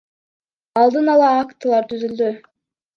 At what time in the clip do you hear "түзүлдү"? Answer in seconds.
1.95-2.35